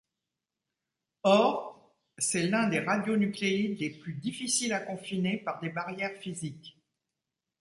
Or 1.21 1.95
c'est 2.17 2.47
l'un 2.47 2.65
des 2.69 2.79
radionucléides 2.79 3.77
les 3.79 3.91
plus 3.91 4.13
difficiles 4.13 4.73
à 4.73 4.79
confiner 4.79 5.37
par 5.37 5.59
des 5.61 5.69
barrières 5.69 6.19
physiques. 6.19 6.75